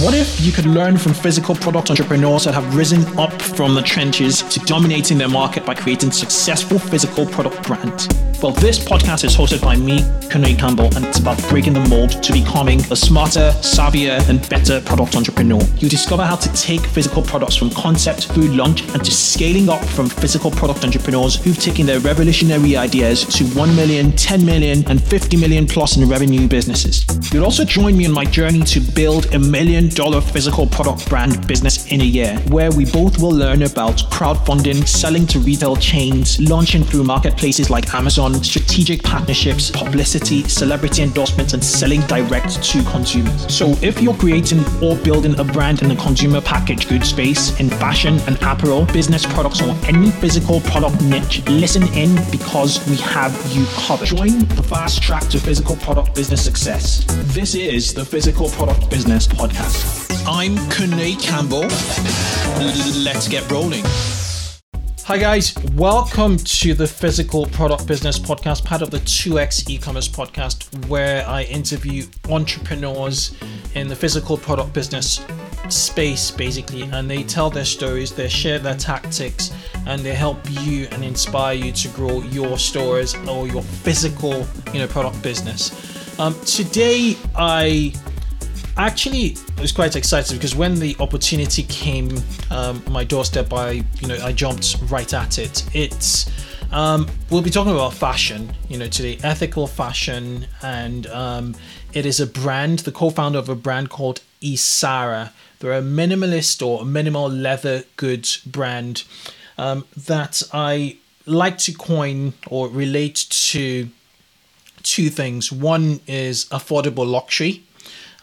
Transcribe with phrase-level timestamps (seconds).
[0.00, 3.82] What if you could learn from physical product entrepreneurs that have risen up from the
[3.82, 8.08] trenches to dominating their market by creating successful physical product brands?
[8.42, 12.20] Well, this podcast is hosted by me, Kunle Campbell, and it's about breaking the mold
[12.24, 15.62] to becoming a smarter, savvier, and better product entrepreneur.
[15.78, 19.84] You discover how to take physical products from concept through launch and to scaling up
[19.84, 25.00] from physical product entrepreneurs who've taken their revolutionary ideas to 1 million, 10 million, and
[25.00, 27.06] 50 million plus in revenue businesses.
[27.32, 31.46] You'll also join me on my journey to build a million dollar physical product brand
[31.46, 36.40] business in a year, where we both will learn about crowdfunding, selling to retail chains,
[36.40, 42.82] launching through marketplaces like Amazon on strategic partnerships, publicity, celebrity endorsements, and selling direct to
[42.84, 43.52] consumers.
[43.52, 47.68] So if you're creating or building a brand in the consumer packaged goods space, in
[47.68, 53.32] fashion and apparel, business products, or any physical product niche, listen in because we have
[53.54, 54.06] you covered.
[54.06, 57.04] Join the fast track to physical product business success.
[57.34, 60.22] This is the Physical Product Business Podcast.
[60.26, 61.66] I'm Kunle Campbell.
[63.02, 63.84] Let's get rolling.
[65.04, 65.52] Hi, guys.
[65.74, 71.26] Welcome to the Physical Product Business Podcast, part of the 2x e commerce podcast, where
[71.28, 73.34] I interview entrepreneurs
[73.74, 75.26] in the physical product business
[75.68, 79.52] space, basically, and they tell their stories, they share their tactics,
[79.86, 84.78] and they help you and inspire you to grow your stores or your physical, you
[84.78, 85.72] know, product business.
[86.20, 87.92] Um, today, I
[88.76, 92.10] actually was quite excited because when the opportunity came
[92.50, 93.70] um, my doorstep i
[94.00, 95.64] you know i jumped right at it.
[95.74, 96.30] It's
[96.70, 101.54] um, we'll be talking about fashion you know today ethical fashion and um,
[101.92, 105.30] it is a brand the co-founder of a brand called isara.
[105.58, 109.04] They're a minimalist or minimal leather goods brand
[109.58, 113.88] um, that i like to coin or relate to
[114.82, 115.52] two things.
[115.52, 117.62] One is affordable luxury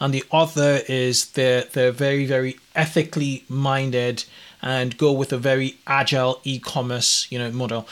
[0.00, 4.24] and the other is they're they're very very ethically minded
[4.62, 7.86] and go with a very agile e-commerce you know model.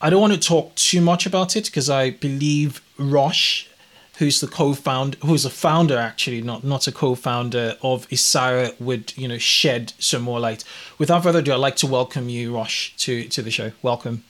[0.00, 3.66] I don't want to talk too much about it because I believe Rosh,
[4.18, 9.28] who's the co-founder, who's a founder actually, not not a co-founder of Isara, would you
[9.28, 10.62] know shed some more light.
[10.98, 13.72] Without further ado, I'd like to welcome you, Rosh, to to the show.
[13.82, 14.24] Welcome.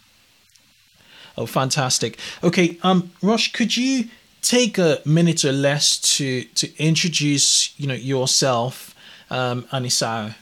[1.36, 2.18] Oh, fantastic.
[2.44, 4.08] Okay, um, Rosh, could you
[4.44, 8.94] take a minute or less to to introduce you know yourself
[9.30, 10.34] um, and.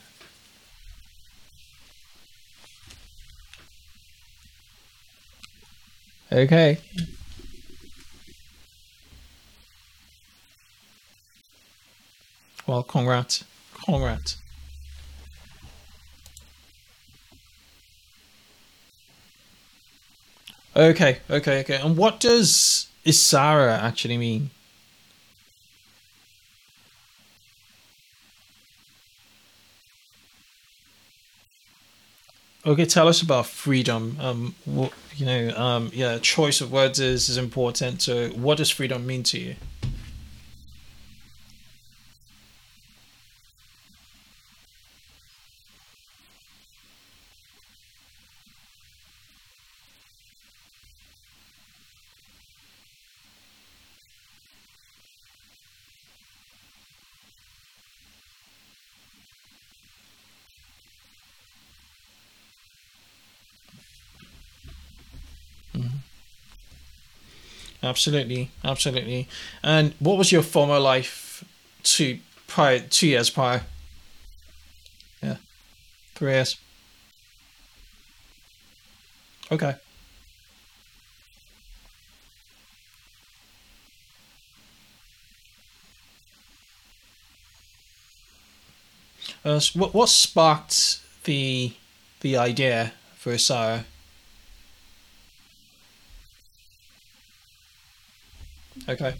[6.32, 6.78] Okay.
[12.66, 13.44] Well, congrats.
[13.84, 14.38] Congrats.
[20.74, 21.76] Okay, okay, okay.
[21.82, 24.50] And what does Isara actually mean?
[32.64, 34.16] Okay, tell us about freedom.
[34.20, 38.02] Um, what, you know, um, yeah, choice of words is, is important.
[38.02, 39.56] So, what does freedom mean to you?
[67.82, 69.28] Absolutely, absolutely.
[69.62, 71.44] And what was your former life
[71.82, 73.62] two prior two years prior?
[75.22, 75.36] Yeah,
[76.14, 76.56] three years.
[79.50, 79.74] Okay.
[89.44, 91.72] Uh, what what sparked the
[92.20, 93.84] the idea for Isara?
[98.88, 99.14] Okay.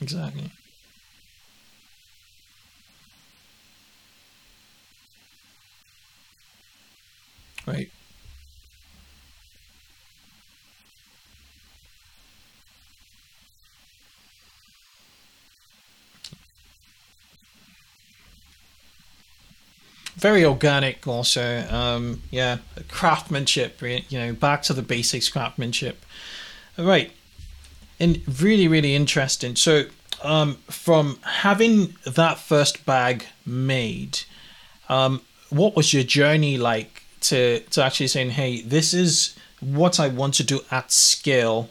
[0.00, 0.50] exactly.
[20.16, 22.58] Very organic also um, yeah
[22.88, 26.04] craftsmanship you know back to the basics craftsmanship.
[26.78, 27.12] Right.
[27.98, 29.56] And really really interesting.
[29.56, 29.84] So
[30.22, 34.20] um, from having that first bag made
[34.88, 40.06] um, what was your journey like to to actually saying hey this is what i
[40.06, 41.70] want to do at scale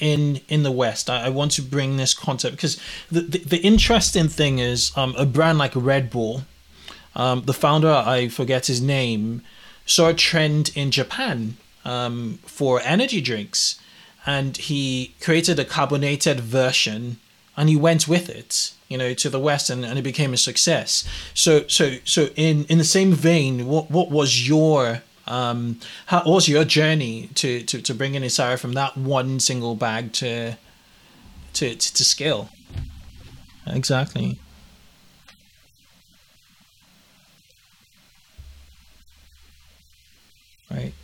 [0.00, 1.08] in in the West.
[1.08, 2.56] I, I, want to bring this concept.
[2.56, 2.80] Because
[3.10, 6.42] the, the, the interesting thing is um, a brand like Red Bull
[7.14, 9.42] um, the founder, I forget his name,
[9.86, 13.80] saw a trend in Japan um, for energy drinks,
[14.26, 17.18] and he created a carbonated version,
[17.56, 20.36] and he went with it, you know, to the West, and, and it became a
[20.36, 21.04] success.
[21.34, 26.34] So, so, so in in the same vein, what what was your um, how what
[26.34, 30.56] was your journey to to to bring in Isara from that one single bag to
[31.54, 32.50] to to, to scale?
[33.66, 34.38] Exactly.
[40.70, 40.94] Right.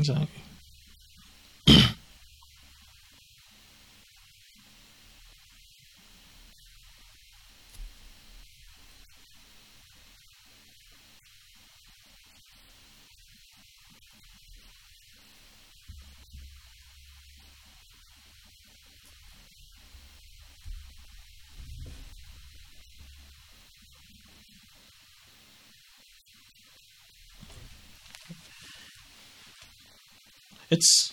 [0.00, 0.39] Exactly.
[30.70, 31.12] It's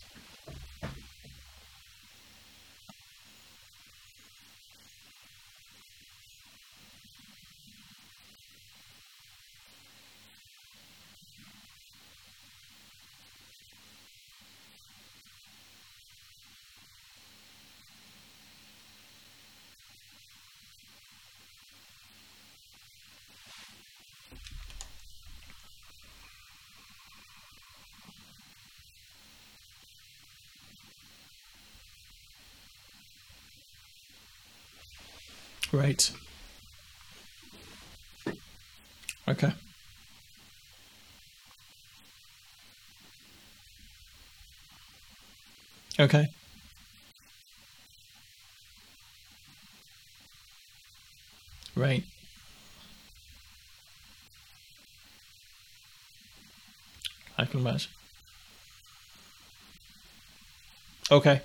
[35.71, 36.11] right.
[39.27, 39.51] Okay.
[45.99, 46.27] Okay.
[51.75, 52.03] Right.
[57.37, 57.91] I can imagine.
[61.11, 61.41] Okay.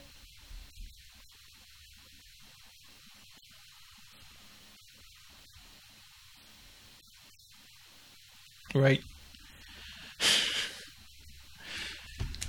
[8.75, 9.03] Right.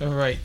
[0.00, 0.38] All right.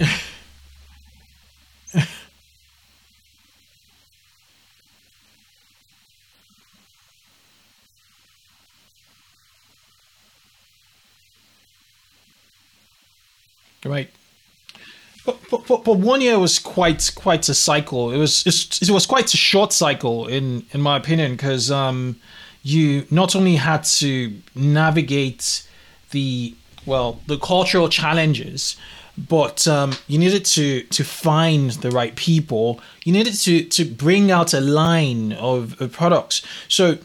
[13.86, 14.10] right.
[15.90, 18.12] But, one year was quite quite a cycle.
[18.12, 18.46] It was
[18.82, 22.16] it was quite a short cycle in in my opinion because um
[22.62, 25.64] you not only had to navigate
[26.12, 26.54] the
[26.86, 28.78] well the cultural challenges
[29.28, 32.80] but um, you needed to to find the right people.
[33.04, 36.42] You needed to to bring out a line of, of products.
[36.68, 37.00] So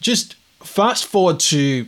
[0.00, 1.86] just fast forward to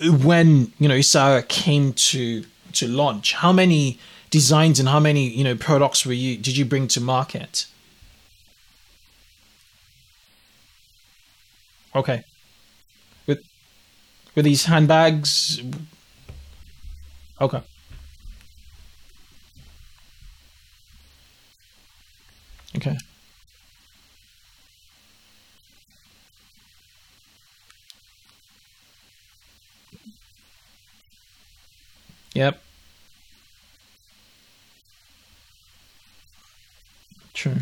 [0.00, 3.34] when you know Isara came to to launch.
[3.34, 3.98] How many
[4.32, 7.66] designs and how many you know products were you did you bring to market
[11.94, 12.24] Okay.
[13.26, 13.42] With
[14.36, 15.62] with these handbags.
[17.40, 17.62] Okay.
[22.76, 22.96] Okay.
[32.34, 32.60] Yep.
[37.34, 37.56] True.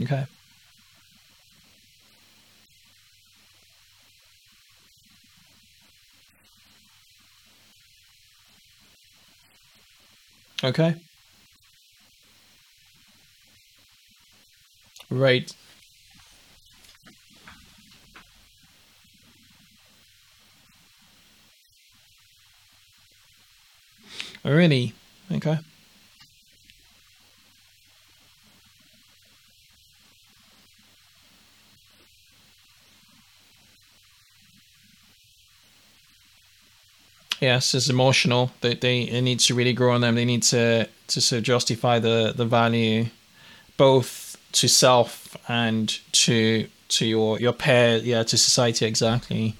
[0.00, 0.26] Okay.
[10.62, 10.94] Okay.
[15.10, 15.54] Right.
[24.44, 24.92] Really?
[25.32, 25.58] Okay.
[37.44, 38.52] Yes, it's emotional.
[38.62, 40.14] They, they it needs to really grow on them.
[40.14, 43.06] They need to to sort of justify the the value
[43.76, 45.86] both to self and
[46.24, 49.56] to to your your pair, yeah, to society exactly.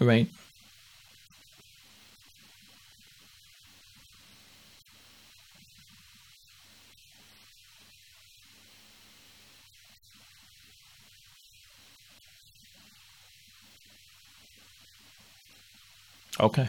[0.00, 0.28] Right.
[16.42, 16.68] Okay.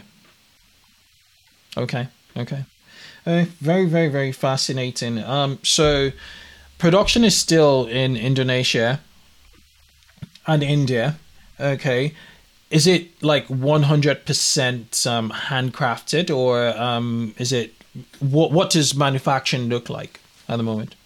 [1.76, 2.08] Okay.
[2.36, 2.64] Okay.
[3.26, 5.18] Uh, very, very, very fascinating.
[5.18, 6.12] Um, so
[6.78, 9.00] production is still in Indonesia
[10.46, 11.16] and India.
[11.58, 12.12] Okay.
[12.70, 17.74] Is it like 100% um, handcrafted or um, is it
[18.18, 20.96] what what does manufacturing look like at the moment?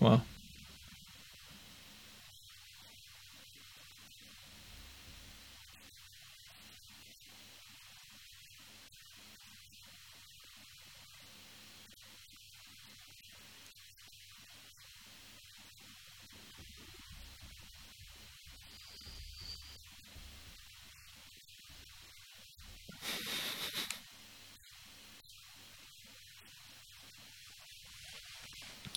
[0.00, 0.22] Well,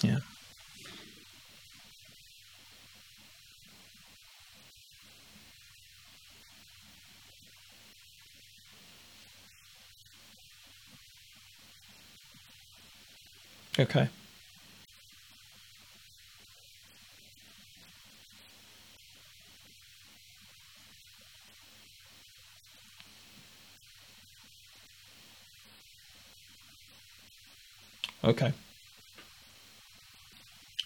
[0.03, 0.19] yeah.
[13.81, 14.07] Okay.
[28.23, 28.53] Okay.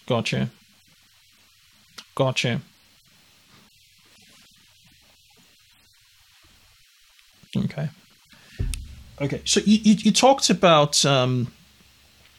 [0.06, 0.48] Gotcha.
[2.14, 2.62] Gotcha.
[7.54, 7.88] Okay.
[9.20, 9.42] Okay.
[9.44, 11.52] So you, you, you talked about um,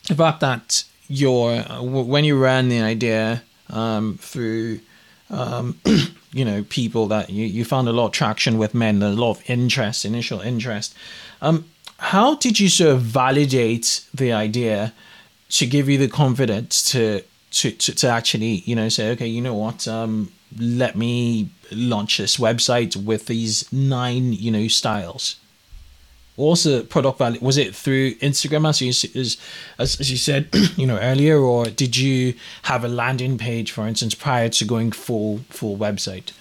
[0.10, 4.80] about that your when you ran the idea um, through
[5.30, 5.80] um,
[6.32, 9.32] you know people that you, you found a lot of traction with men a lot
[9.32, 10.94] of interest initial interest
[11.42, 11.66] um,
[12.00, 14.94] how did you sort of validate the idea
[15.50, 19.42] to give you the confidence to to, to, to actually you know say okay you
[19.42, 25.38] know what um, let me launch this website with these nine you know styles
[26.38, 27.40] was the product value?
[27.42, 29.38] Was it through Instagram as you as,
[29.80, 34.14] as you said, you know earlier, or did you have a landing page, for instance,
[34.14, 36.32] prior to going full full website?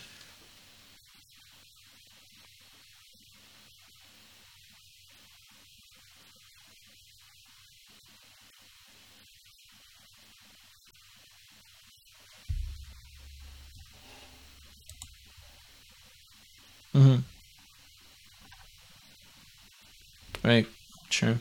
[16.95, 17.21] Mm-hmm.
[20.47, 20.67] Right.
[21.11, 21.39] True.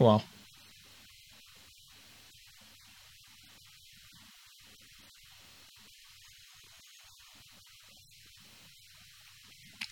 [0.00, 0.22] Wow.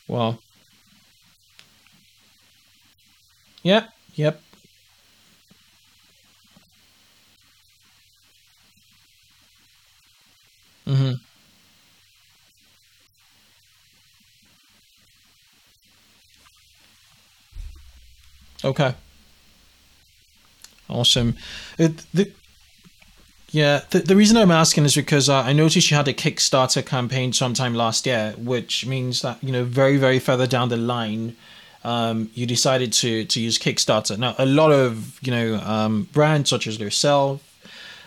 [0.09, 0.39] Wow.
[3.63, 3.93] Yep.
[4.15, 4.41] Yep.
[10.87, 11.26] Mm-hmm.
[18.67, 18.95] Okay.
[20.89, 21.37] Awesome.
[21.79, 22.33] It, the,
[23.51, 26.85] yeah, the, the reason I'm asking is because uh, I noticed you had a Kickstarter
[26.85, 31.37] campaign sometime last year, which means that you know very very further down the line,
[31.85, 34.19] um, you decided to to use Kickstarter.
[34.19, 37.41] Now, a lot of you know um, brands such as yourself,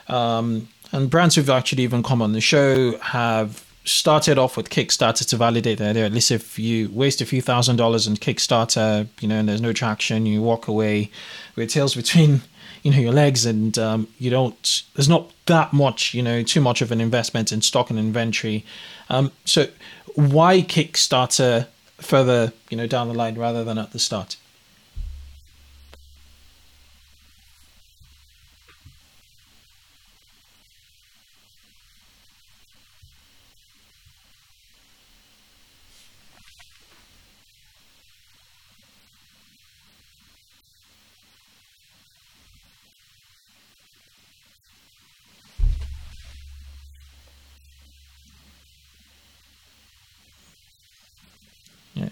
[0.09, 5.27] um, and brands who've actually even come on the show have started off with Kickstarter
[5.27, 6.05] to validate their idea.
[6.05, 9.61] At least if you waste a few thousand dollars in Kickstarter, you know, and there's
[9.61, 11.09] no traction, you walk away
[11.55, 12.41] with tails between
[12.83, 16.61] you know your legs and um, you don't there's not that much you know too
[16.61, 18.63] much of an investment in stock and inventory
[19.09, 19.67] um, so
[20.15, 21.67] why kickstarter
[21.97, 24.37] further you know down the line rather than at the start
[51.93, 52.09] yeah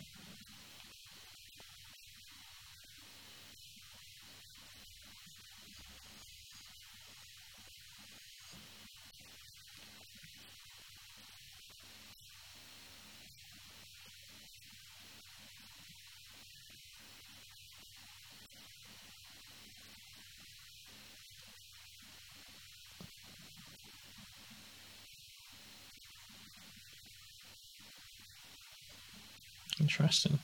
[29.79, 30.39] interesting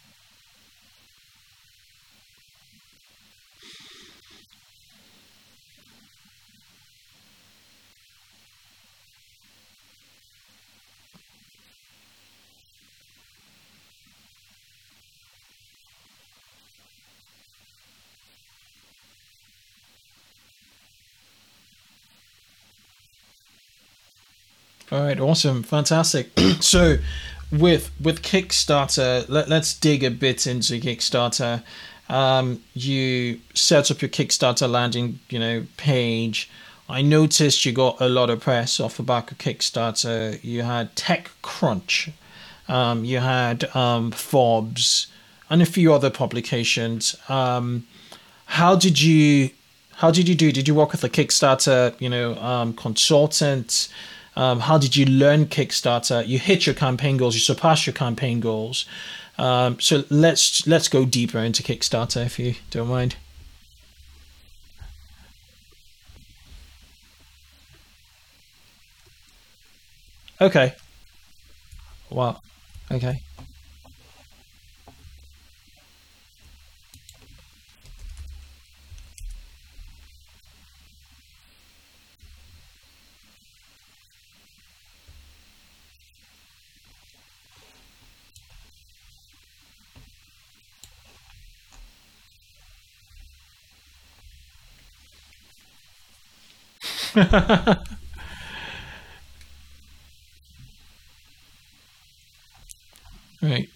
[24.92, 26.30] all right awesome fantastic.
[26.62, 26.98] So
[27.52, 31.64] with with kickstarter let, let's dig a bit into kickstarter.
[32.10, 36.50] Um, you set up your kickstarter landing you know page.
[36.90, 40.44] I noticed you got a lot of press off the back of kickstarter.
[40.44, 42.12] You had techcrunch
[42.68, 45.08] um, you had um, forbes
[45.50, 47.16] and a few other publications.
[47.30, 47.86] Um,
[48.46, 49.50] how did you
[49.98, 50.52] how did you do?
[50.52, 53.90] Did you work with a kickstarter you know um, consultant
[54.36, 56.26] um, how did you learn Kickstarter?
[56.28, 57.36] You hit your campaign goals.
[57.36, 58.86] You surpassed your campaign goals.
[59.38, 63.16] Um, so let's let's go deeper into Kickstarter if you don't mind.
[70.42, 70.74] Okay.
[72.10, 72.42] Wow.
[72.92, 73.22] Okay.
[103.42, 103.70] Right.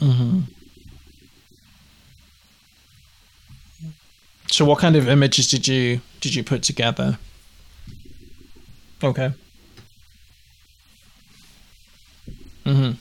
[0.00, 0.40] hmm
[4.50, 7.18] So what kind of images did you did you put together?
[9.02, 9.32] Okay.
[12.66, 12.92] Mm-hmm.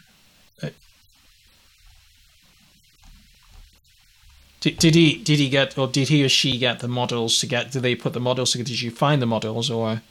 [4.66, 7.46] Did, did he did he get or did he or she get the models to
[7.46, 7.70] get?
[7.70, 8.52] Did they put the models?
[8.52, 10.02] Did you find the models or?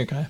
[0.00, 0.26] Okay.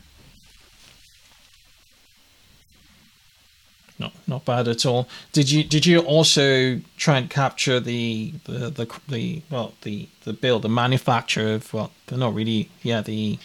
[4.01, 5.09] Not not bad at all.
[5.33, 10.33] Did you did you also try and capture the the the, the well the the
[10.33, 13.39] build the manufacture of well they're not really yeah the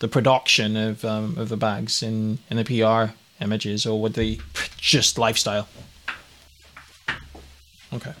[0.00, 4.38] the production of um, of the bags in in the PR images or were they
[4.76, 5.68] just lifestyle?
[7.92, 8.12] Okay.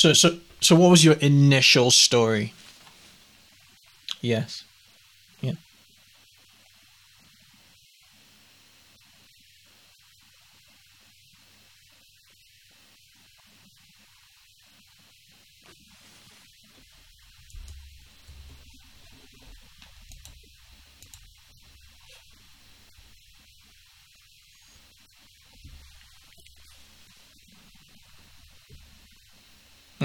[0.00, 2.54] So so so what was your initial story?
[4.22, 4.64] Yes.
[5.42, 5.56] Yeah.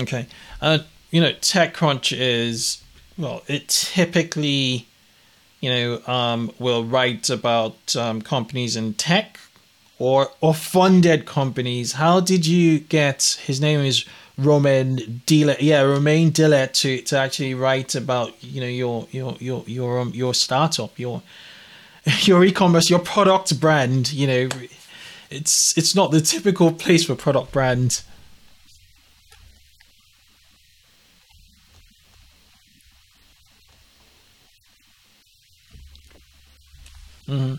[0.05, 0.27] Okay.
[0.61, 2.83] Uh, you know, TechCrunch is
[3.17, 4.85] well, it typically,
[5.61, 9.39] you know, um, will write about um, companies in tech
[9.97, 11.93] or or funded companies.
[11.93, 14.05] How did you get his name is
[14.37, 15.57] Romain Dillet?
[15.59, 20.11] Yeah, Romain Dillet to, to actually write about you know your your your your um,
[20.13, 21.23] your startup, your
[22.19, 24.13] your e-commerce, your product brand.
[24.13, 24.49] You know,
[25.31, 28.03] it's it's not the typical place for product brand.
[37.27, 37.55] Hmm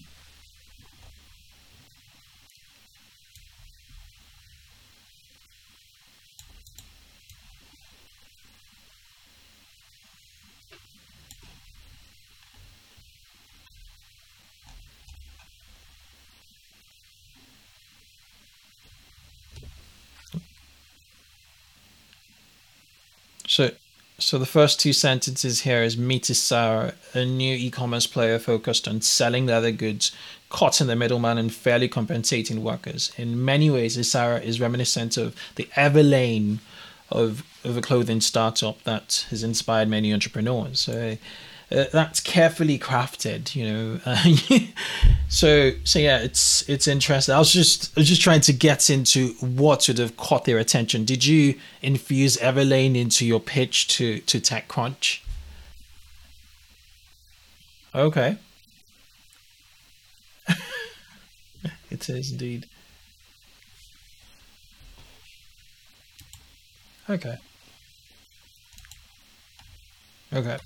[23.47, 23.71] So,
[24.19, 29.47] so the first two sentences here is Meet a new e-commerce player focused on selling
[29.47, 30.13] leather goods,
[30.51, 33.13] cutting the middleman and fairly compensating workers.
[33.17, 36.59] In many ways, Isara is reminiscent of the Everlane
[37.11, 40.81] of of a clothing startup that has inspired many entrepreneurs.
[40.81, 41.17] So
[41.71, 44.01] uh, that's carefully crafted, you know.
[45.29, 47.35] So so yeah, it's it's interesting.
[47.35, 50.59] I was just I was just trying to get into what sort of caught their
[50.59, 51.05] attention.
[51.05, 55.21] Did you infuse Everlane into your pitch to to TechCrunch?
[57.95, 58.37] Okay,
[61.91, 62.67] it is indeed.
[67.09, 67.37] Okay,
[70.33, 70.59] okay.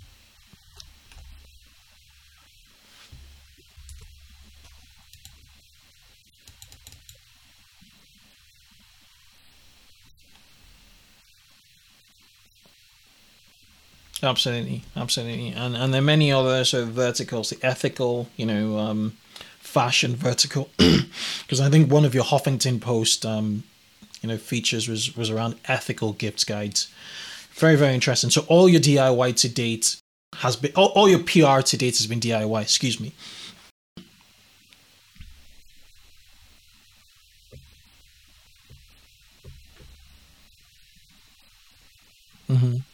[14.22, 18.78] Absolutely, absolutely, and and there are many other sort of verticals, the ethical, you know,
[18.78, 19.16] um,
[19.61, 23.62] fashion vertical, because I think one of your Huffington Post, um,
[24.20, 26.88] you know, features was was around ethical gift guides.
[27.52, 28.30] Very very interesting.
[28.30, 29.96] So all your DIY to date
[30.38, 32.62] has been all, all your PR to date has been DIY.
[32.62, 33.12] Excuse me.
[42.48, 42.89] hmm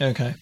[0.00, 0.34] Okay.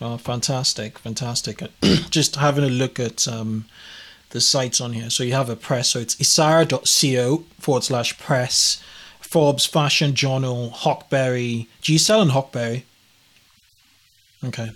[0.00, 1.62] Oh, fantastic, fantastic.
[2.10, 3.66] Just having a look at um,
[4.30, 5.10] the sites on here.
[5.10, 5.90] So you have a press.
[5.90, 8.82] So it's isara.co forward slash press,
[9.20, 11.66] Forbes Fashion Journal, Hawkberry.
[11.82, 12.84] Do you sell on Hawkberry?
[14.42, 14.70] Okay.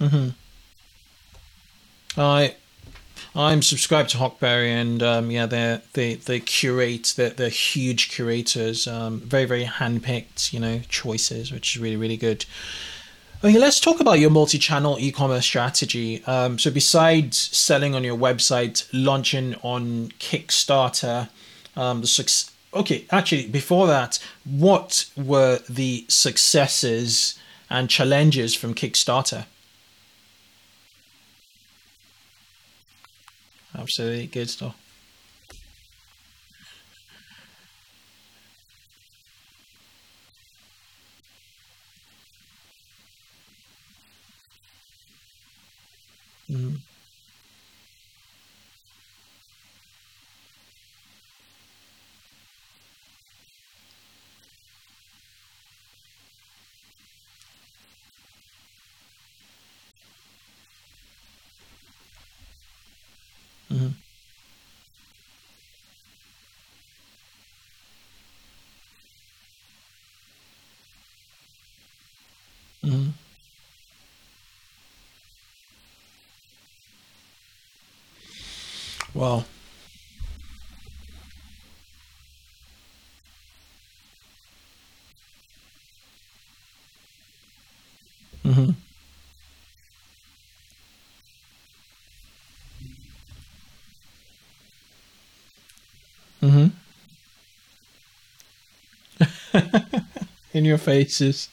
[0.00, 0.41] Mm-hmm.
[2.16, 2.54] I
[3.34, 7.14] I'm subscribed to Hawkberry, and um, yeah, they they they curate.
[7.16, 8.86] They're, they're huge curators.
[8.86, 12.44] Um, very very handpicked, you know, choices, which is really really good.
[13.44, 16.22] Okay, let's talk about your multi-channel e-commerce strategy.
[16.26, 21.28] Um, so besides selling on your website, launching on Kickstarter,
[21.76, 22.52] um, the success.
[22.72, 29.46] Okay, actually, before that, what were the successes and challenges from Kickstarter?
[33.74, 34.76] Absolutely good stuff.
[46.50, 46.91] Mm-hmm.
[79.22, 79.44] Wow.
[88.44, 88.72] Mm-hmm.
[96.42, 96.66] Mm-hmm.
[100.54, 101.48] In your faces.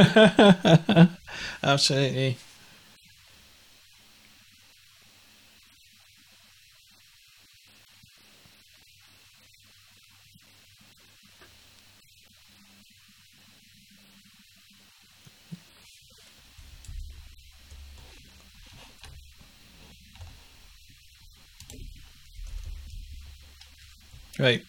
[1.62, 2.36] Absolutely.
[24.38, 24.64] Right.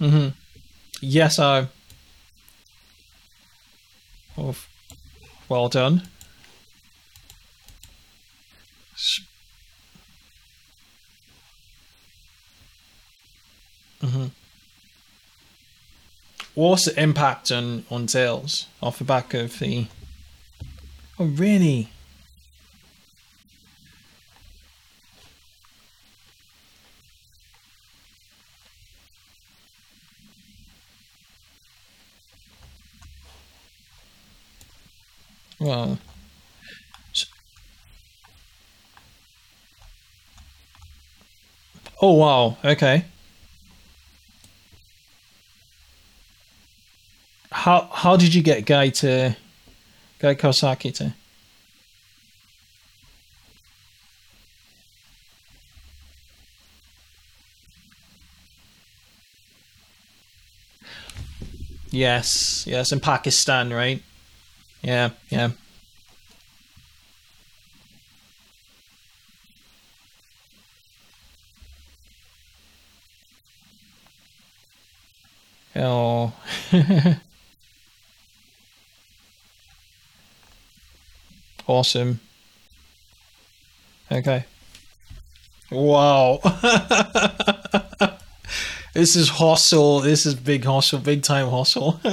[0.00, 0.28] Mm-hmm.
[1.02, 1.68] Yes, I.
[4.36, 4.54] Oh,
[5.50, 6.02] well done.
[14.02, 14.26] Mm-hmm.
[16.54, 19.86] What's the impact on on sales off the back of the?
[21.18, 21.90] Oh, really?
[35.60, 35.98] Well,
[37.14, 37.26] s-
[42.00, 42.56] oh wow.
[42.64, 43.04] Okay.
[47.52, 49.36] How how did you get Guy to
[50.18, 51.14] Guy Kawasaki to?
[61.90, 64.02] Yes, yes, in Pakistan, right?
[64.82, 65.50] Yeah, yeah.
[75.76, 76.32] Oh,
[81.66, 82.20] awesome.
[84.10, 84.44] Okay.
[85.70, 86.40] Wow.
[88.94, 90.00] this is hustle.
[90.00, 92.00] This is big hustle, big time hustle.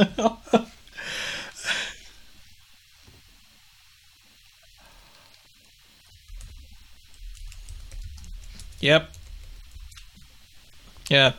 [8.79, 9.09] yep.
[11.09, 11.33] Yeah.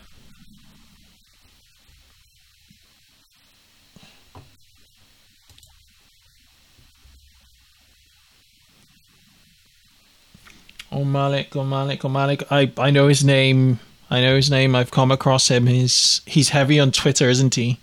[10.91, 12.43] Oh Malik, oh Malik, oh Malik.
[12.51, 13.81] I, I know his name.
[14.11, 14.75] I know his name.
[14.75, 15.67] I've come across him.
[15.67, 17.79] He's he's heavy on Twitter, isn't he?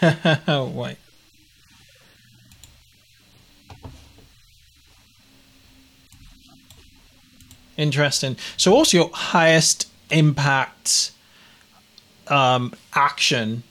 [0.48, 0.96] Wait.
[7.78, 8.36] Interesting.
[8.58, 11.12] So, what's your highest impact
[12.26, 13.62] um, action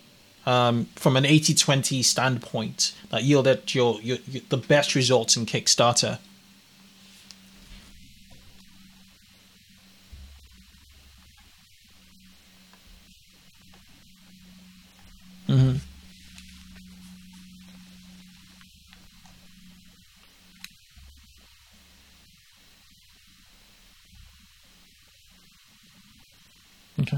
[0.46, 5.46] um, from an 80 20 standpoint that yielded your, your, your, the best results in
[5.46, 6.20] Kickstarter?
[15.50, 15.78] Mm-hmm.
[27.00, 27.18] Okay.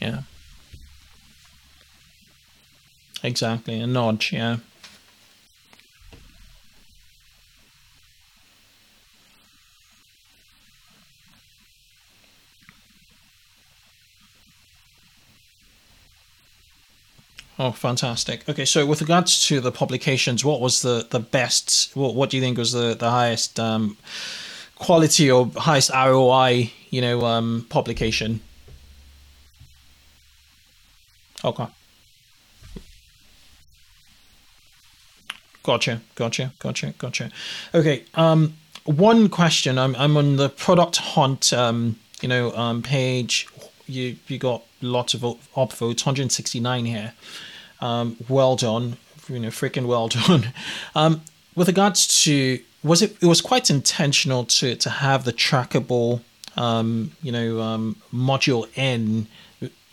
[0.00, 0.22] Yeah.
[3.24, 3.80] Exactly.
[3.80, 4.32] A notch.
[4.32, 4.58] Yeah.
[17.58, 18.48] Oh, fantastic.
[18.48, 21.90] Okay, so with regards to the publications, what was the the best?
[21.94, 23.96] What what do you think was the the highest um,
[24.76, 26.72] quality or highest ROI?
[26.90, 28.40] You know, um, publication.
[31.44, 31.66] Okay,
[35.64, 37.30] gotcha, gotcha, gotcha, gotcha.
[37.74, 39.78] Okay, um, one question.
[39.78, 41.52] I'm I'm on the product hunt.
[41.52, 43.48] Um, you know, um, page.
[43.86, 47.12] You you got lots of upvotes, 169 here.
[47.80, 48.96] Um, well done,
[49.28, 50.52] you know, freaking well done.
[50.94, 51.22] Um,
[51.54, 53.16] with regards to, was it?
[53.20, 56.20] It was quite intentional to to have the trackable,
[56.56, 59.26] um, you know, um, module in.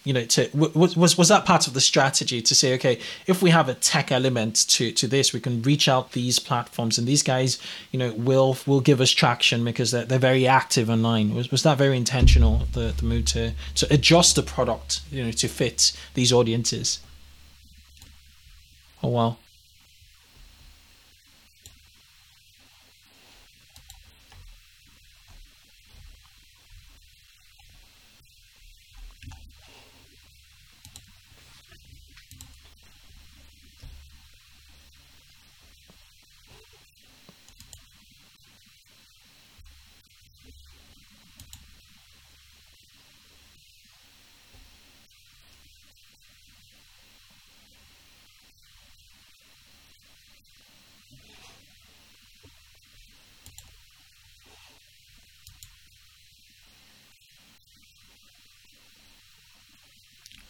[0.04, 3.52] You know, to was was that part of the strategy to say, okay, if we
[3.52, 7.22] have a tech element to to this, we can reach out these platforms, and these
[7.22, 7.60] guys,
[7.92, 11.36] you know, will will give us traction because they're, they're very active online.
[11.36, 12.66] Was was that very intentional?
[12.74, 17.00] The the move to to adjust the product, you know, to fit these audiences.
[19.04, 19.38] Oh wow.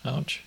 [0.04, 0.44] Ouch.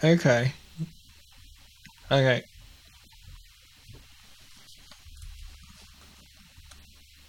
[0.05, 0.53] okay.
[2.11, 2.45] Okay.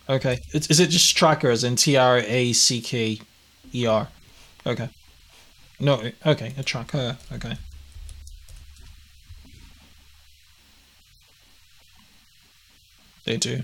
[0.09, 0.39] Okay.
[0.53, 3.19] Is it just trackers in T R A C K
[3.73, 4.07] E R?
[4.65, 4.89] Okay.
[5.79, 6.01] No.
[6.25, 6.53] Okay.
[6.57, 7.17] A tracker.
[7.33, 7.55] Okay.
[13.25, 13.63] They do.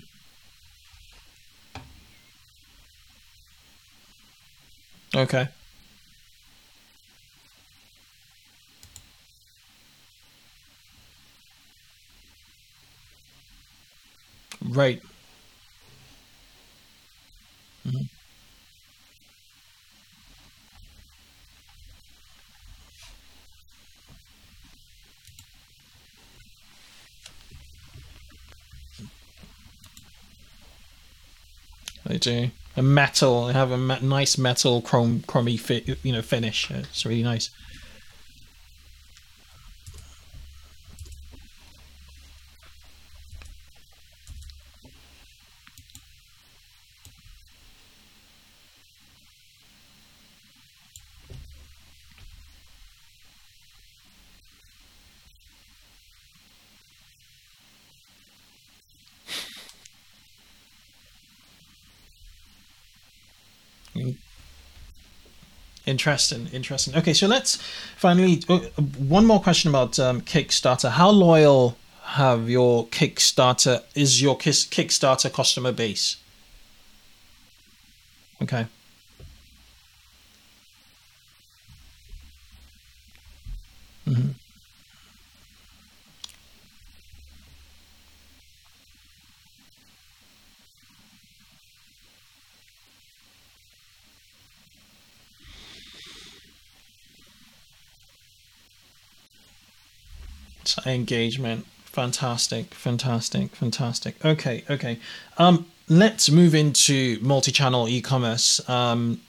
[5.15, 5.47] Okay.
[14.70, 15.01] Right.
[17.86, 18.05] Mhm.
[32.05, 32.51] They do.
[32.78, 33.47] A metal.
[33.47, 35.97] They have a me- nice metal chrome, chromy fit.
[36.03, 36.70] You know, finish.
[36.72, 37.49] It's really nice.
[66.06, 66.95] Interesting, interesting.
[66.95, 67.56] Okay, so let's
[67.97, 68.60] finally uh,
[68.99, 70.91] one more question about um, Kickstarter.
[70.91, 76.18] How loyal have your Kickstarter is your Kickstarter customer base?
[78.39, 78.68] Okay.
[100.86, 101.65] Engagement.
[101.86, 104.23] Fantastic fantastic fantastic.
[104.25, 104.99] Okay okay.
[105.38, 108.67] Um let's move into multi-channel e-commerce.
[108.69, 109.21] Um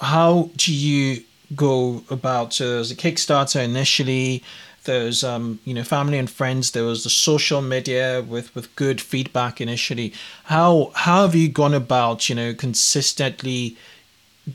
[0.00, 1.22] how do you
[1.54, 4.42] go about uh, a kickstarter initially
[4.84, 9.00] there's um you know family and friends there was the social media with with good
[9.00, 10.12] feedback initially.
[10.44, 13.76] How how have you gone about you know consistently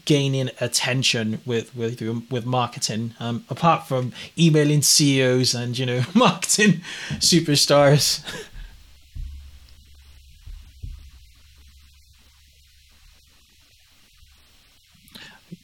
[0.06, 6.82] gaining attention with with with marketing um, apart from emailing CEOs and you know marketing
[7.20, 8.22] superstars.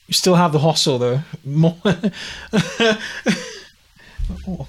[0.08, 1.22] You still have the hustle though.
[1.44, 1.78] More.
[4.48, 4.68] Oh.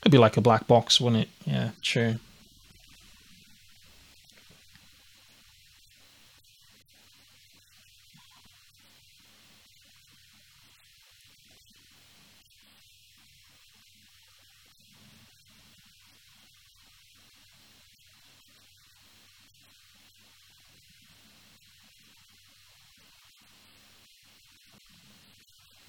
[0.00, 1.28] It'd be like a black box, wouldn't it?
[1.44, 2.16] Yeah, true.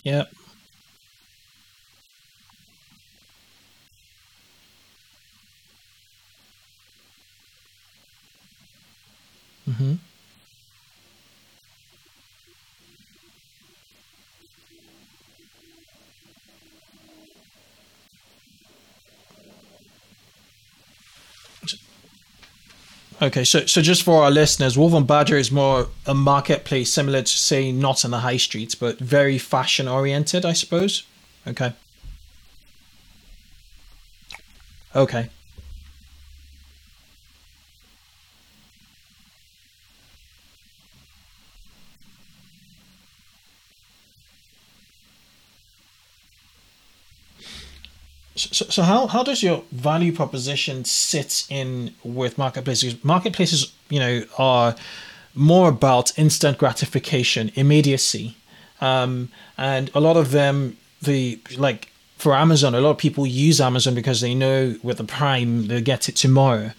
[0.04, 0.26] Yeah.
[9.68, 9.96] hmm
[23.24, 27.22] Okay, so so just for our listeners, Wolf and Badger is more a marketplace similar
[27.22, 31.04] to say not in the high streets, but very fashion oriented, I suppose.
[31.48, 31.72] Okay.
[34.94, 35.30] Okay.
[48.64, 53.04] So, so how, how does your value proposition sit in with marketplaces?
[53.04, 54.76] Marketplaces, you know, are
[55.36, 58.38] more about instant gratification, immediacy,
[58.80, 63.60] um, and a lot of them, the like for Amazon, a lot of people use
[63.60, 66.72] Amazon because they know with the Prime they'll get it tomorrow.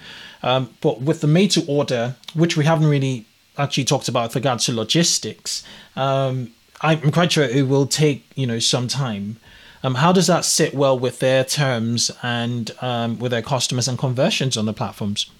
[0.42, 3.26] Um, but with the made to order, which we haven't really
[3.58, 5.64] actually talked about with regards to logistics,
[5.96, 9.36] um, I'm quite sure it will take you know some time.
[9.84, 13.98] Um, how does that sit well with their terms and um, with their customers and
[13.98, 15.30] conversions on the platforms?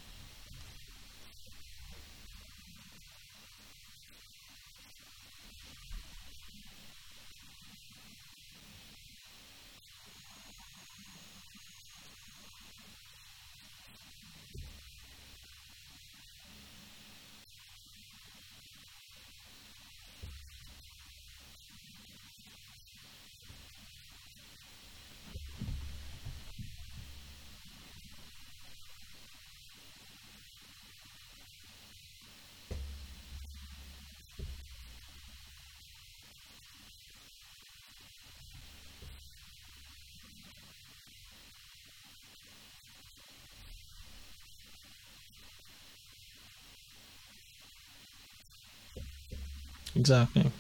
[50.05, 50.53] Exactly.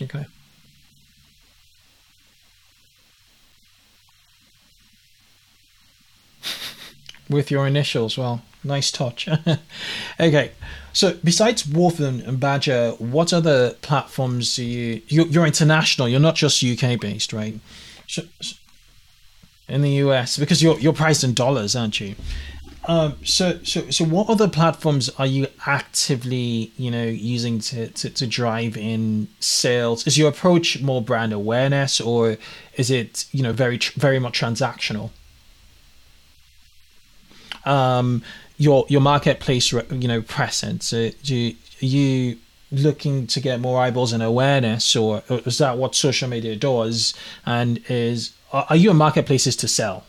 [0.00, 0.26] Okay.
[7.28, 9.28] With your initials, well, nice touch.
[10.20, 10.52] okay,
[10.96, 15.02] so besides Wolf and Badger, what other platforms do you?
[15.08, 16.08] You're, you're international.
[16.08, 17.60] You're not just UK based, right?
[18.06, 18.22] So,
[19.68, 22.14] in the US, because you're you're priced in dollars, aren't you?
[22.86, 28.08] Um, so, so, so, what other platforms are you actively, you know, using to, to,
[28.08, 30.06] to drive in sales?
[30.06, 32.38] Is your approach more brand awareness, or
[32.76, 35.10] is it, you know, very, very much transactional?
[37.66, 38.22] Um,
[38.58, 40.92] your your marketplace, you know, presence.
[40.92, 42.38] Uh, do you, are you
[42.72, 47.12] looking to get more eyeballs and awareness, or is that what social media does?
[47.44, 50.04] And is are you a marketplaces to sell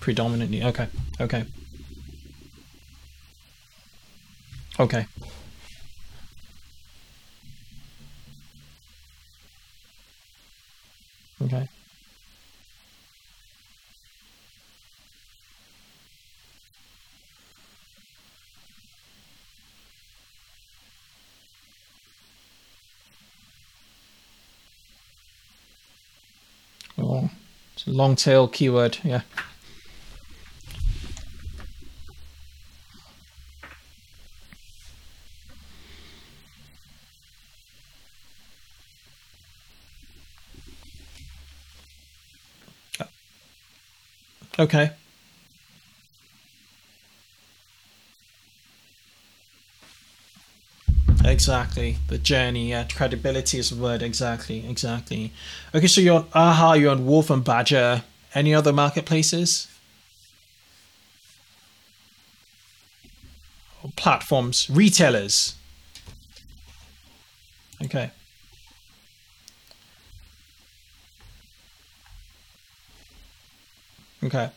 [0.00, 0.62] predominantly?
[0.62, 0.86] Okay,
[1.20, 1.44] okay.
[4.78, 5.06] Okay.
[11.42, 11.68] Okay.
[26.98, 28.98] It's a long tail keyword.
[29.04, 29.20] Yeah.
[42.98, 43.04] Uh,
[44.58, 44.92] okay.
[51.26, 51.96] Exactly.
[52.06, 52.84] The journey, yeah.
[52.84, 54.00] Credibility is the word.
[54.00, 54.64] Exactly.
[54.68, 55.32] Exactly.
[55.74, 58.04] Okay, so you're on Aha, you're on Wolf and Badger.
[58.34, 59.66] Any other marketplaces?
[63.82, 64.70] Or platforms?
[64.70, 65.56] Retailers?
[67.82, 68.10] Okay.
[74.22, 74.50] Okay.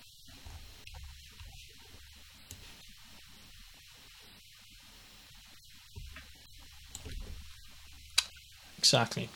[8.79, 9.29] Exactly.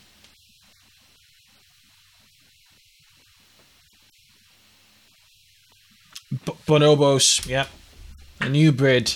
[6.45, 7.67] B- bonobos, yeah.
[8.41, 9.13] A new breed.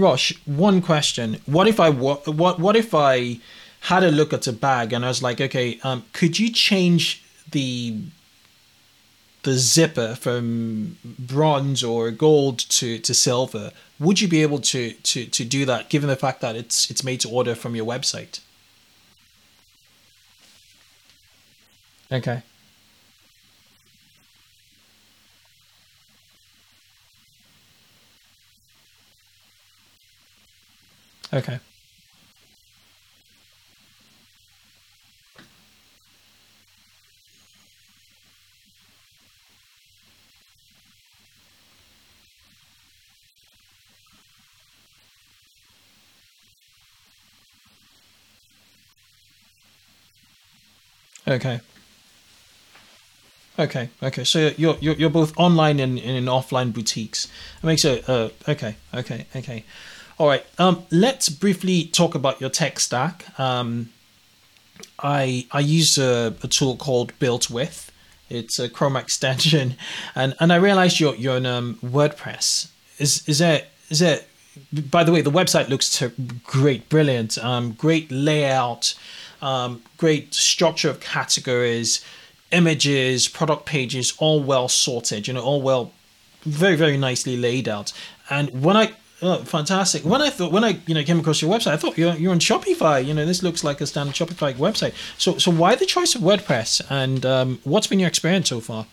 [0.00, 1.40] Rosh, one question.
[1.46, 3.38] What if I what what if I
[3.80, 7.22] had a look at a bag and I was like, okay, um, could you change
[7.50, 7.98] the
[9.42, 13.72] the zipper from bronze or gold to, to silver?
[13.98, 17.04] Would you be able to, to to do that given the fact that it's it's
[17.04, 18.40] made to order from your website?
[22.12, 22.42] Okay.
[31.32, 31.60] Okay.
[51.28, 51.60] Okay.
[53.58, 54.24] Okay, okay.
[54.24, 57.28] So you're you're, you're both online and, and in offline boutiques.
[57.62, 59.64] It makes it uh, okay, okay, okay.
[60.20, 60.44] All right.
[60.58, 63.24] Um, let's briefly talk about your tech stack.
[63.40, 63.88] Um,
[65.02, 67.88] I I use a, a tool called BuiltWith.
[68.28, 69.76] It's a Chrome extension,
[70.14, 72.70] and and I realized you're you're in um, WordPress.
[72.98, 74.20] Is is there is there?
[74.90, 76.12] By the way, the website looks ter-
[76.44, 78.94] great, brilliant, um, great layout,
[79.40, 82.04] um, great structure of categories,
[82.52, 85.28] images, product pages, all well sorted.
[85.28, 85.94] You know, all well,
[86.42, 87.94] very very nicely laid out.
[88.28, 88.92] And when I
[89.22, 90.02] Oh, fantastic!
[90.04, 92.32] When I thought when I you know came across your website, I thought you're you're
[92.32, 93.04] on Shopify.
[93.04, 94.94] You know, this looks like a standard Shopify website.
[95.18, 96.80] So so why the choice of WordPress?
[96.88, 98.86] And um, what's been your experience so far?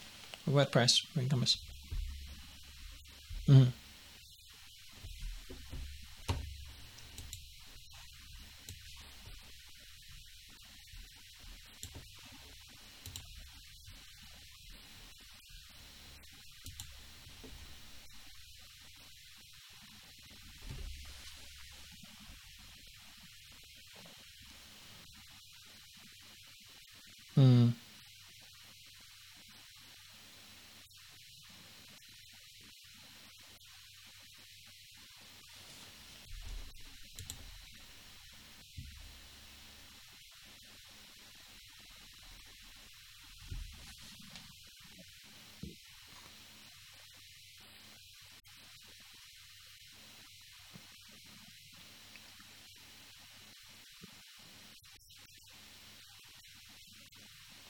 [0.47, 1.57] with WordPress, Thomas.
[3.47, 3.69] Mm-hmm.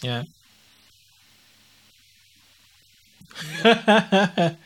[0.07, 0.23] Yeah.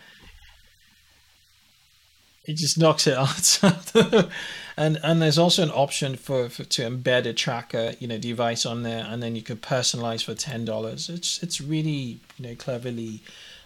[2.45, 3.59] it just knocks it out.
[4.77, 8.65] and and there's also an option for, for to embed a tracker, you know, device
[8.65, 11.09] on there, and then you could personalize for ten dollars.
[11.09, 13.21] It's it's really you know cleverly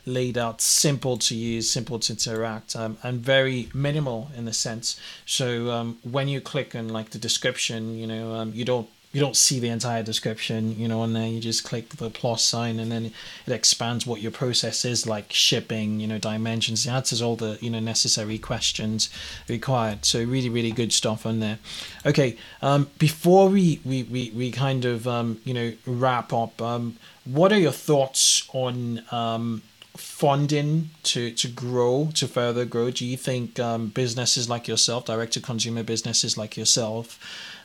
[0.08, 5.00] laid out, simple to use, simple to interact, um, and very minimal in the sense.
[5.26, 9.22] So um, when you click on like the description, you know, um, you don't you
[9.22, 12.82] don't see the entire description, you know, and then You just click the plus sign,
[12.82, 13.14] and then
[13.48, 16.86] it expands what your process is, like shipping, you know, dimensions.
[16.86, 19.10] It answers all the you know necessary questions
[19.48, 20.04] required.
[20.04, 21.60] So really, really good stuff on there.
[22.06, 26.98] Okay, um, before we we, we, we kind of um, you know wrap up, um,
[27.24, 29.62] what are your thoughts on um,
[29.96, 32.92] funding to to grow to further grow?
[32.92, 37.18] Do you think um, businesses like yourself, direct to consumer businesses like yourself?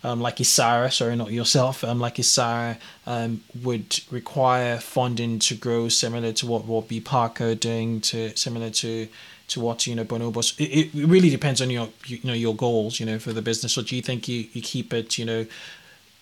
[0.02, 5.88] Um, like Isara, sorry, not yourself, um, like Isara um, would require funding to grow,
[5.88, 9.08] similar to what Warby Parker doing, to similar to
[9.48, 10.58] to what you know Bonobos.
[10.58, 13.76] It, it really depends on your you know your goals, you know, for the business.
[13.76, 15.46] Or do you think you, you keep it, you know,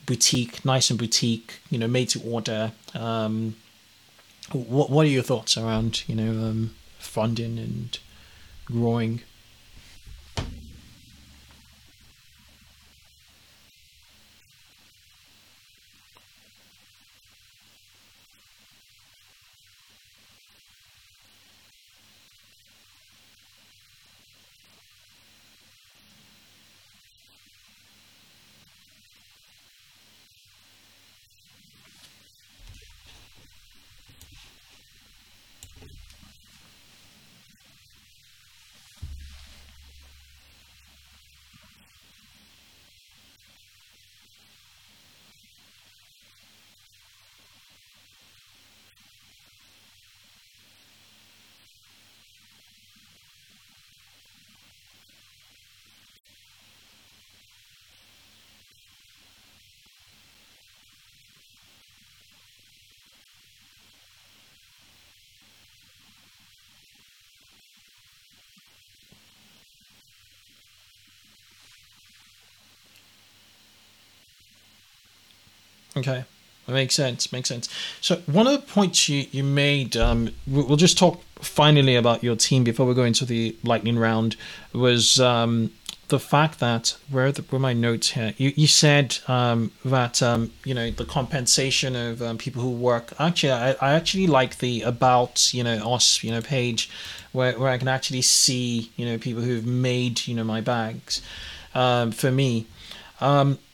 [0.07, 2.73] boutique, nice and boutique, you know, made to order?
[2.95, 3.55] Um,
[4.53, 7.99] what what are your thoughts around you know um, funding and
[8.65, 9.21] growing?
[75.99, 76.25] Okay.
[76.67, 77.33] That makes sense.
[77.33, 77.69] Makes sense.
[78.03, 82.37] So one of the points you you made, um, we'll just talk finally about your
[82.37, 84.37] team before we go into the lightning round.
[84.75, 85.71] Was um,
[86.09, 88.35] the fact that where the, where my notes here?
[88.37, 93.15] You you said um, that um, you know the compensation of um, people who work.
[93.19, 96.91] Actually, I, I actually like the about you know us you know page,
[97.33, 101.23] where where I can actually see you know people who've made you know my bags,
[101.75, 102.67] um, for me.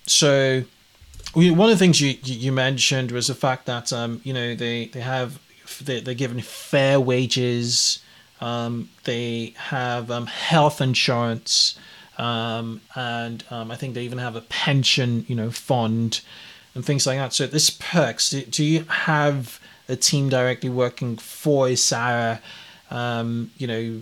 [0.07, 0.65] So
[1.35, 4.87] one of the things you you mentioned was the fact that um, you know they
[4.87, 5.41] they have
[5.83, 8.01] they, they're given fair wages,
[8.41, 11.79] um, they have um, health insurance,
[12.19, 16.21] um, and um, I think they even have a pension you know fund
[16.75, 17.33] and things like that.
[17.33, 18.31] So this perks.
[18.31, 22.41] Do, do you have a team directly working for Isara?
[22.91, 24.01] Um, you know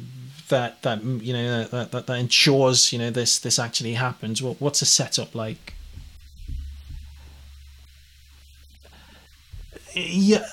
[0.49, 4.43] that that you know that, that, that ensures you know this this actually happens.
[4.43, 5.72] What what's the setup like?
[9.95, 10.45] Yeah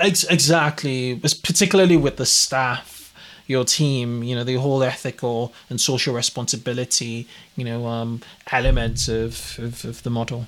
[0.00, 1.20] ex- exactly.
[1.42, 2.92] Particularly with the staff
[3.46, 9.58] your team you know the whole ethical and social responsibility you know um elements of,
[9.58, 10.46] of, of the model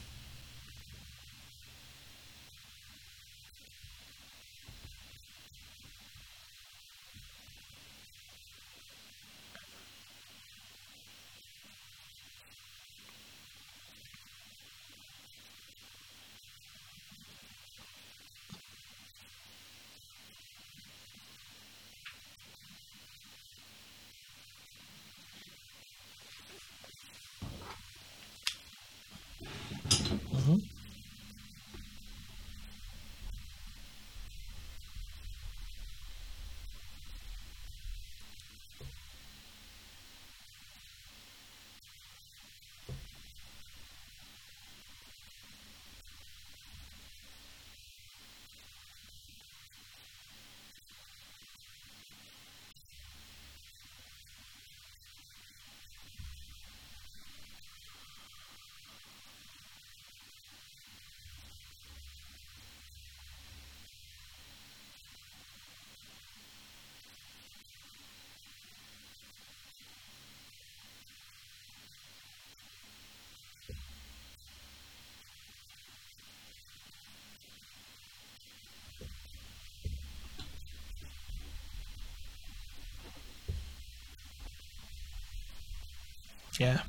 [86.59, 86.81] Yeah.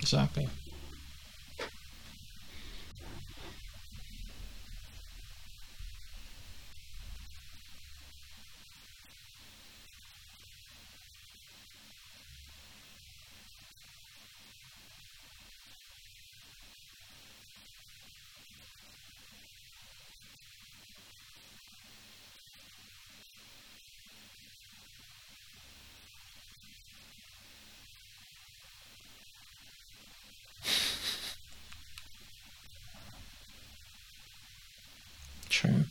[0.00, 0.48] Exactly.
[35.48, 35.84] True.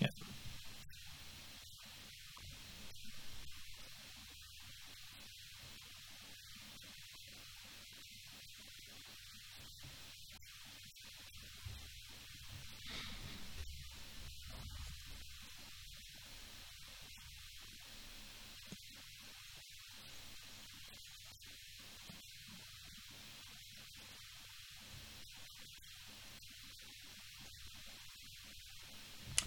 [0.00, 0.08] Yeah.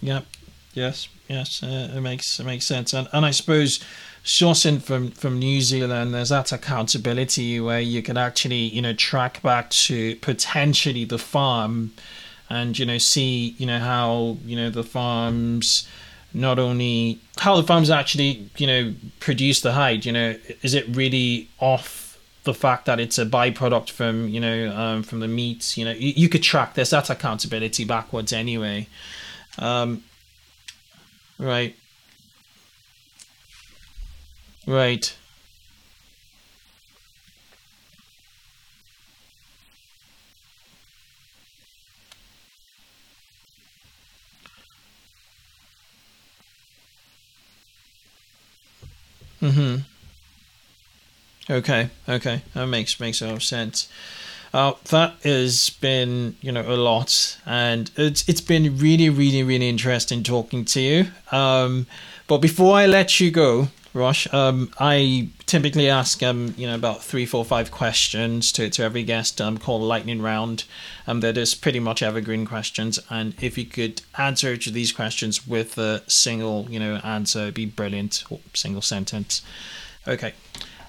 [0.06, 0.24] Yep.
[0.74, 1.08] Yes.
[1.28, 1.62] Yes.
[1.64, 3.80] Uh, it makes it makes sense, and and I suppose
[4.24, 9.42] sourcing from from New Zealand, there's that accountability where you can actually you know track
[9.42, 11.92] back to potentially the farm,
[12.48, 15.88] and you know see you know how you know the farms
[16.32, 20.86] not only how the farms actually you know produce the hide you know is it
[20.94, 25.76] really off the fact that it's a byproduct from you know um, from the meat
[25.78, 28.86] you know you, you could track this that's accountability backwards anyway
[29.58, 30.02] um,
[31.38, 31.76] right.
[34.66, 35.16] Right.
[49.42, 49.76] Mm-hmm.
[51.48, 52.42] Okay okay.
[52.54, 53.88] That makes makes a lot of sense
[54.56, 59.68] Uh, that has been, you know, a lot, and it's it's been really, really, really
[59.68, 61.06] interesting talking to you.
[61.30, 61.86] Um,
[62.26, 67.04] but before I let you go, Rosh, um, I typically ask um, you know, about
[67.04, 70.64] three, four, five questions to, to every guest um, called lightning round.
[71.06, 74.90] Um, that is pretty much evergreen questions, and if you could answer each of these
[74.90, 78.24] questions with a single, you know, answer, it'd be brilliant.
[78.30, 79.42] Or single sentence.
[80.08, 80.32] Okay.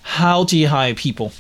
[0.04, 1.34] How do you hire people?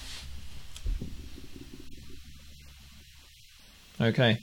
[4.01, 4.39] Okay.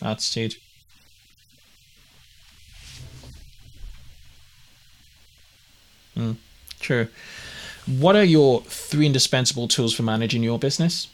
[0.00, 0.56] That's Attitude.
[6.16, 6.36] Mm,
[6.80, 7.08] true.
[7.86, 11.08] What are your three indispensable tools for managing your business?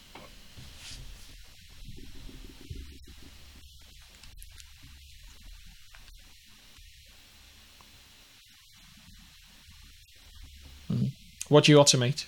[10.91, 11.11] Mm.
[11.49, 12.27] What do you automate?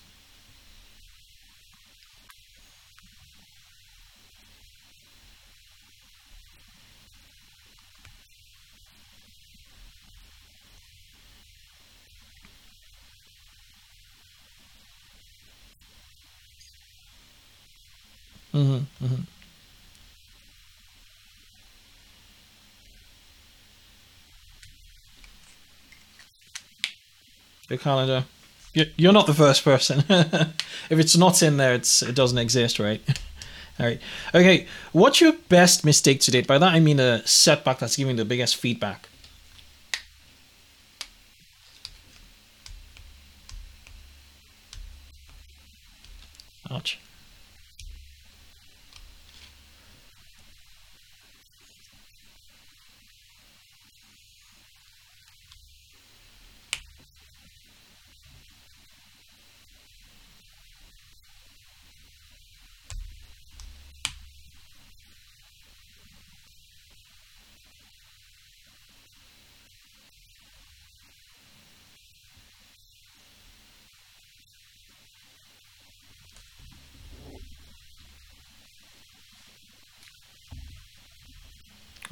[18.52, 19.24] hmm hmm
[27.78, 28.24] Calendar.
[28.72, 30.04] You- You're not the first person.
[30.08, 33.00] if it's not in there, it's it doesn't exist, right?
[33.80, 34.00] All right.
[34.34, 34.66] Okay.
[34.92, 36.46] What's your best mistake to date?
[36.46, 39.08] By that I mean a setback that's giving the biggest feedback.
[46.70, 46.98] Ouch.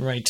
[0.03, 0.29] Right.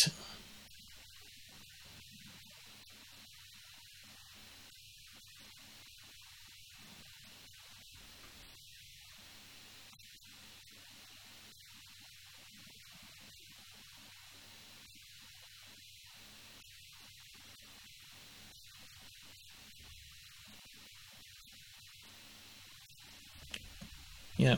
[24.37, 24.57] Yeah.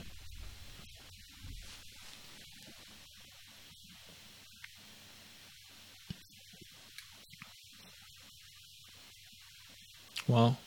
[10.36, 10.58] Wow.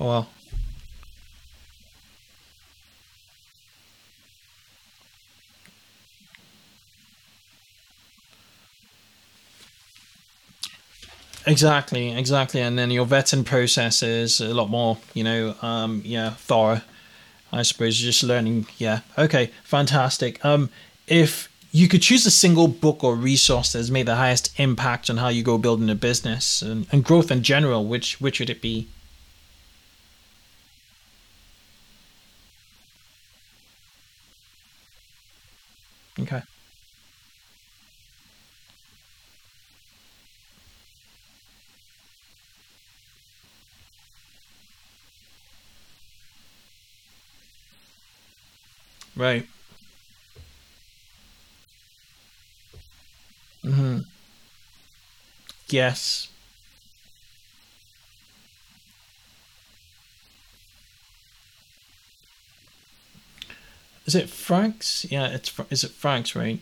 [0.00, 0.26] Oh.
[11.46, 12.60] Exactly, exactly.
[12.60, 16.80] And then your vetting process is a lot more, you know, um, yeah, thorough.
[17.52, 18.66] I suppose just learning.
[18.78, 19.00] Yeah.
[19.16, 19.50] Okay.
[19.64, 20.42] Fantastic.
[20.44, 20.70] Um,
[21.06, 25.18] if you could choose a single book or resource that's made the highest impact on
[25.18, 28.60] how you go building a business and, and growth in general, which which would it
[28.62, 28.88] be?
[36.20, 36.42] Okay.
[49.18, 49.46] Right.
[53.62, 53.98] hmm
[55.68, 56.28] Yes.
[64.06, 65.04] Is it Frank's?
[65.10, 66.60] Yeah, it's is it Frank's, right?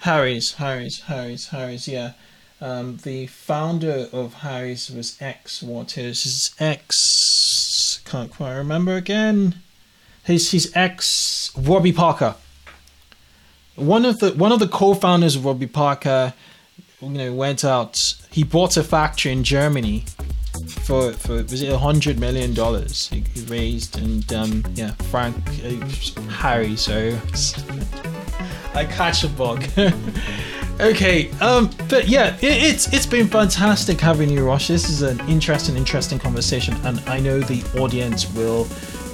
[0.00, 1.88] Harry's, Harry's, Harry's, Harry's.
[1.88, 2.12] Yeah.
[2.60, 5.62] Um, the founder of Harry's was ex.
[5.62, 8.00] What is his ex?
[8.04, 9.62] Can't quite remember again.
[10.24, 12.36] His his ex Warby Parker.
[13.76, 16.34] One of the one of the co-founders of Warby Parker,
[17.00, 18.14] you know, went out.
[18.30, 20.04] He bought a factory in Germany
[20.84, 25.36] for for was it a hundred million dollars he, he raised and um yeah Frank
[25.64, 27.18] uh, Harry so
[28.74, 29.64] I catch a bug.
[30.80, 34.66] okay, um, but yeah, it, it's it's been fantastic having you, Rosh.
[34.66, 38.66] This is an interesting, interesting conversation, and I know the audience will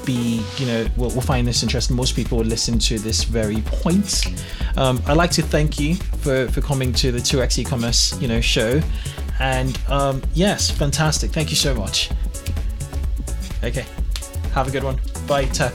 [0.05, 1.96] be, you know, will, will find this interesting.
[1.96, 4.26] Most people will listen to this very point.
[4.76, 8.28] Um, I'd like to thank you for for coming to the Two X E-commerce, you
[8.28, 8.80] know, show,
[9.38, 11.30] and um, yes, fantastic.
[11.30, 12.11] Thank you so much.
[13.62, 13.84] Okay,
[14.55, 14.98] have a good one.
[15.26, 15.72] Bye, Ta.